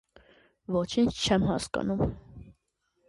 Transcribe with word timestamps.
-ոչինչ 0.77 1.11
չեմ 1.17 1.45
հասկանում: 1.53 2.03